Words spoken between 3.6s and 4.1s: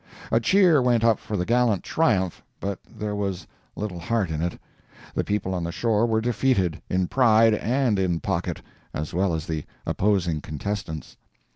little